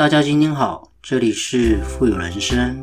[0.00, 2.82] 大家今天好，这里是富有人生。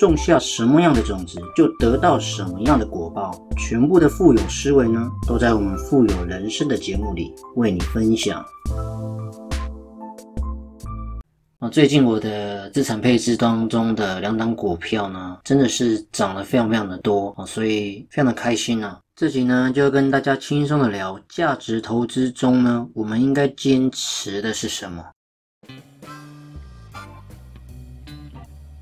[0.00, 3.30] 种下什么样的种子，就得到什么样的果报。
[3.58, 8.42] 全部的富有思维呢，都在我们富有人生的节目里为你分享。
[11.58, 18.98] 啊，最近我的资产配置当中的两档股票呢，真的是涨得非常非常的多啊，所以非常的开心啊。
[19.14, 25.04] 这集呢，就跟大家轻松的聊价值投资中呢，我们应该坚持的是什么。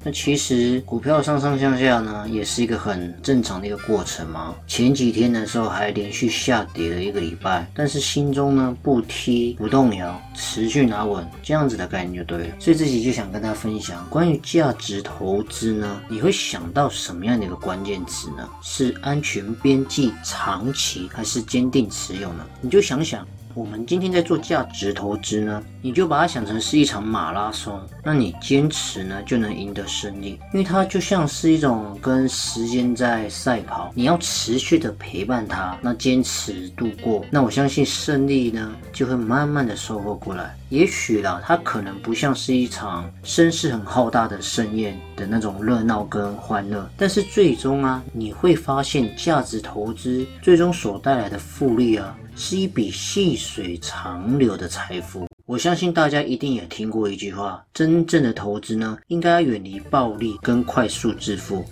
[0.05, 4.55] 那其实股票上上下下呢，也是一个很正常的一个过程嘛。
[4.67, 12.55] 前几天的时候还连续下跌了一个礼拜，但是心中呢不踢不动摇，持续拿稳，这样子的概念就对了。
[12.61, 18.49] 所以这集就想跟大家分享关于价值投资呢，你会想到什么样的一个关键词呢？
[18.63, 22.47] 是安全边际、长期，还是坚定持有呢？
[22.61, 23.27] 你就想想。
[23.59, 40.57] 我们今天在做价值投资呢，你就把它想成是一场马拉松，那你坚持呢就能赢得胜利，因为它就像是一种跟时间在赛跑，你要持续的陪伴它，那坚持度过，那我相信胜利呢就会慢慢的收获过来。
[40.71, 52.17] 也许啦，它可能不像是一场声势很浩大的盛宴的那种热闹跟欢乐，但是最终啊，你会发现价值投资最终所带来的复利啊。
[52.41, 55.27] 是一笔细水长流的财富。
[55.45, 61.65] 我相信大家一定也听过一句话：真正的投资呢，应该要远离暴利跟快速致富。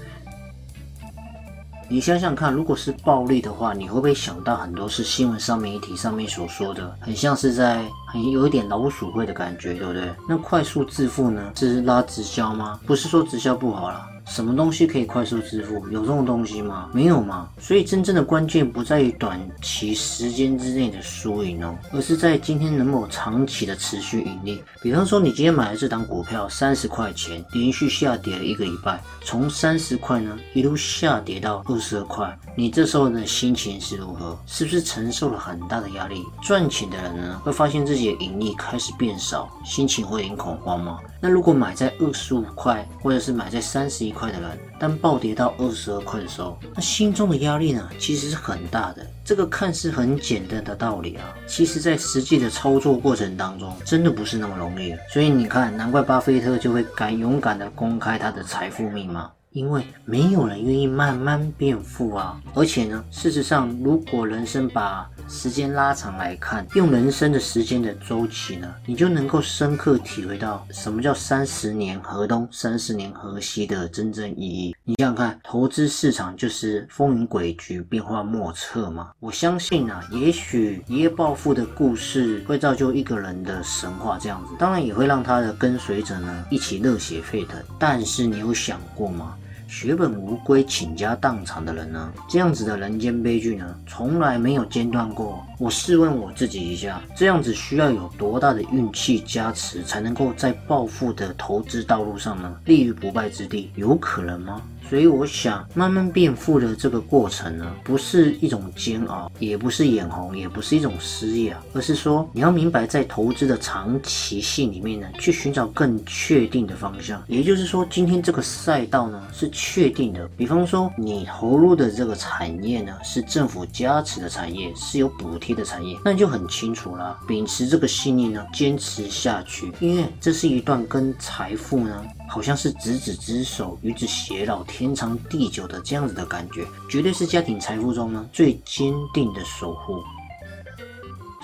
[1.88, 10.12] 你想想看，如果是暴利的话，你会不会想到很多是新闻上面媒体上面所说的，很像是在很有一点老鼠会的感觉，对不对？
[10.28, 12.78] 那快速致富呢，是拉直销吗？
[12.86, 14.00] 不是说直销不好了。
[14.26, 15.88] 什么东西可以快速支付？
[15.88, 16.90] 有这种东西吗？
[16.92, 17.48] 没有吗？
[17.58, 24.62] 所以真正的关键不在于短期时间之内的输赢哦，而是在今天能否长期的持续盈利。
[24.82, 34.38] 比方说，你今天买的这档股票三十块钱，连续下跌了一个礼拜，从三十块呢一路下跌到二十二块，你这时候的心情是如何？
[34.46, 36.24] 是不是承受了很大的压力？
[36.42, 40.98] 赚钱的人呢，会发现自己的盈利开始变少，心情会很恐慌吗？
[41.20, 49.06] 那如果买在二十五块，或者是买在三十一块的人，当暴跌到二十二块的时候，那心中的压力呢，其实是很大的。
[49.22, 54.94] 这个看似很简单的道理啊，其实在实际的操作过程当中，真的不是那么容易。
[55.12, 59.30] 所以你看，难怪巴菲特就会敢勇敢的公开他的财富密码。
[59.56, 62.38] 因为没有人愿意慢慢变富啊！
[62.54, 74.76] 而且呢，事实上，如果人生把时间拉长来看，用人生的时间的周期呢，你就能够深刻体会到什么叫三十年河东，三十年河西的真正意义。
[74.84, 79.10] 你想想看，投资市场就是风云诡谲、变化莫测嘛。
[79.20, 87.58] 我相信啊，也许一夜暴富的故事会造就一个人的神话，这样子，当然也会让他的跟随者呢一起热血沸腾。
[87.78, 89.34] 但是你有想过吗？
[89.68, 92.12] 血本无归、倾家荡产的人呢？
[92.28, 95.44] 这样子的人间悲剧呢，从来没有间断过。
[95.58, 103.70] 我试问我自己一下，这样子需要有多大的运气加持，才能够在暴富的投资道路上呢，立于不败之地？
[103.74, 104.62] 有可能吗？
[104.88, 117.22] 所以我想，慢慢变富的这个过程呢，不是一种煎熬，也不是眼红，也不是一种失业啊，而是说你要明白，在投资的长期性里面呢，去寻找更确定的方向。
[117.26, 120.28] 也就是说，今天这个赛道呢是确定的。
[120.36, 127.18] 比方说，你投入的这个产业呢是政府加持的产业，是有补贴的产业，那就很清楚了。
[127.26, 132.04] 秉持这个信念呢，坚持下去，因为这是一段跟财富呢。
[132.28, 140.02] 好像是执子之手，与子偕老，天长地久的这样子的感觉，绝对是家庭财富中呢最坚定的守护。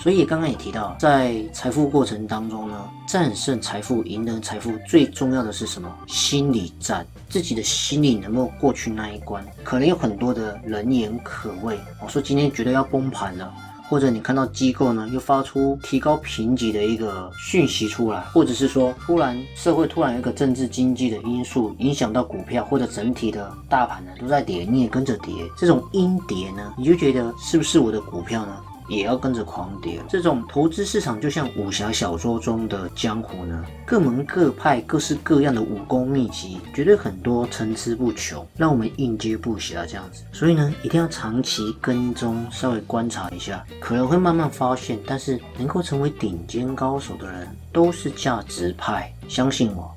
[0.02, 5.88] 所以刚刚也提到，在财富过程当中呢，战胜财富、赢得财富，最重要的是什么？
[6.08, 9.42] 心理战，自己的心理能够过去那一关。
[9.62, 13.54] 可能有很多的人言可畏，我说今天觉得要崩盘了。
[13.92, 28.56] 或者你看到机构呢又发出提高评级的一个讯息出来，或者是说突然社会突然一个政治经济的因素影响到股票或者整体的大盘呢都在跌，你也跟着跌，这种阴跌呢，你就觉得是不是我的股票呢
[28.88, 30.00] 也要跟着狂跌。
[30.08, 40.22] 这种投资市场就像武侠小说中的江湖呢，各门各派、各式各样的武功秘籍，绝对很多，层出不穷，让我们应接不暇这样子。
[40.32, 44.98] 所以呢，一定要长期跟踪，稍微观察一下，可能会慢慢发现。
[45.06, 49.92] 但是能够成为顶尖高手的人，都是价值派，相信我。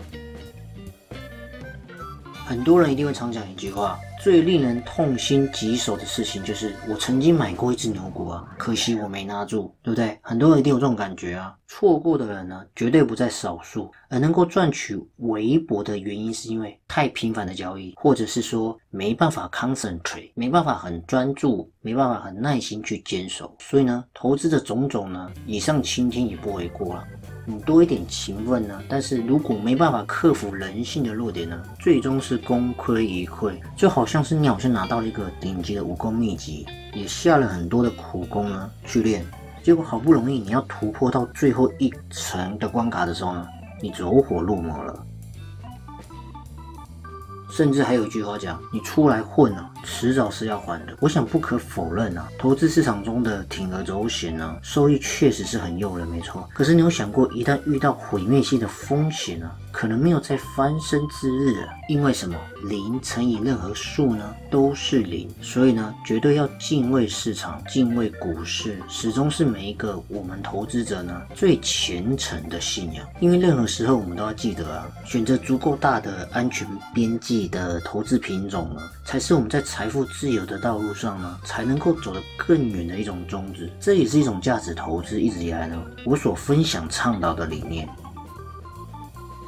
[2.46, 10.18] 很多人一定会常讲一句话：最令人痛心疾首的事情，就是我曾经买过一只牛股啊，可惜我没拿住，对不对？
[10.24, 11.56] 很多人一定有这种感觉啊。
[11.68, 13.92] 错过的人呢，绝对不在少数。
[14.10, 23.56] 而能够赚取微薄的原因，是因为太频繁的交易，或者是说没办法 concentrate，没办法很专注，没办法很耐心去坚守。
[23.60, 27.04] 所以呢，投资的种种呢，以上倾听也不为过了。
[27.48, 33.56] 你多一点勤奋呢，但是如果没办法克服人性的弱点呢，最终是功亏一篑。
[33.75, 39.26] 就好像是你好像拿到了一个顶级的武功秘籍，也下了很多的苦功呢去练，
[39.64, 43.48] 结果好不容易你要突破到最后一层的关卡的时候呢，
[43.82, 45.06] 你走火入魔了。
[47.56, 56.50] 甚至还有一句话讲：“你出来混啊，迟早是要还的。”我想不可否认啊，投资市场中的铤而走险呢，收益确实是很诱人，没错。
[56.54, 59.50] 可是你有想过，一旦遇到毁灭性的风险呢？
[59.72, 62.36] 可能没有再翻身之日了，因为什么？
[62.69, 65.30] 零乘以任何数呢，都是零。
[65.42, 73.06] 所以呢，绝对要敬畏市场，敬畏股市，始终是每一个我们投资者呢最虔诚的信仰。
[73.19, 83.72] 因为任何时候，我们都要记得啊，选择足够大的安全边的投资品种呢，才是我们在财富自由的道路上呢，才能够走得更远的一种宗旨。
[83.80, 87.88] 这也是一种价值投资一直以来呢，我所分享倡导的理念。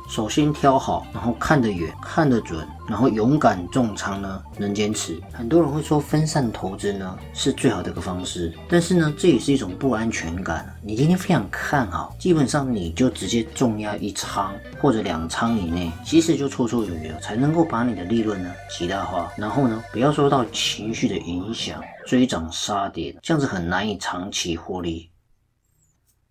[0.07, 5.21] 首先挑好，然后看得远、看得准，然后勇敢重仓呢，能坚持。
[5.33, 10.73] 很多人会说分散投资呢是最好的一个方式，但是呢这也是一种不安全感。
[10.81, 19.29] 你今天非常看好，基本上你就直接重压一仓或者两仓以内，其实就绰绰有余了，才能够把你的利润呢极大化。
[19.35, 25.09] 然后呢不要受到情绪的影响，追涨杀跌，这样子很难以长期获利。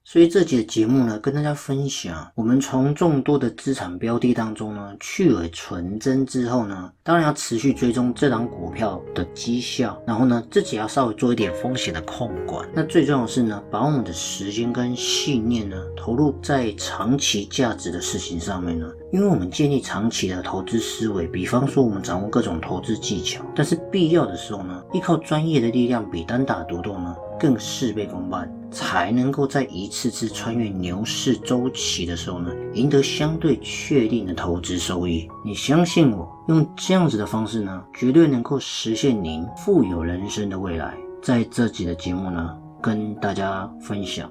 [0.09, 12.69] 所以这节节目呢，跟大家分享，我们从众多的资产标的当中呢，去伪存真之后呢，当然要持续追踪这档股票的绩效，然后呢，自己要稍微做一点风险的控管。
[12.73, 27.15] 那最重要的是呢，把我们的时间跟信念呢，投入在长期价值的事情上面呢，因为我们建立长期的投资思维，比方说我们掌握各种投资技巧，但是必要的时候呢，依靠专业的力量比单打独斗呢。
[27.39, 35.29] 更事倍功半，才能够在一次次穿越牛市周期的时候呢，赢得相对确定的投资收益。
[35.45, 40.95] 你相信我，用这样子的方式呢，绝对能够实现您富有人生的未来。
[41.23, 44.31] 在这集的节目呢，跟大家分享。